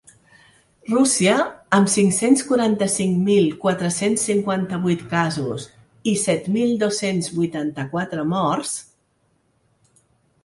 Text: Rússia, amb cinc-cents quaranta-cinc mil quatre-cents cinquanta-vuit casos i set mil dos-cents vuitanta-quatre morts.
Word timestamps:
Rússia, 0.91 1.33
amb 1.79 1.89
cinc-cents 1.95 2.39
quaranta-cinc 2.51 3.19
mil 3.27 3.51
quatre-cents 3.65 4.23
cinquanta-vuit 4.29 5.03
casos 5.11 5.67
i 6.13 6.13
set 6.23 6.47
mil 6.57 6.73
dos-cents 6.85 7.29
vuitanta-quatre 7.35 8.25
morts. 8.33 8.73